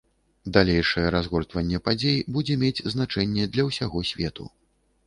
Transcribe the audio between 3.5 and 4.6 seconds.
для ўсяго свету.